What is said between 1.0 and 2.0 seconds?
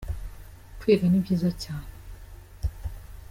ni byiza cyane